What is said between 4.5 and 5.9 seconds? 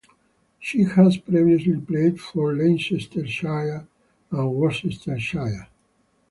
Worcestershire.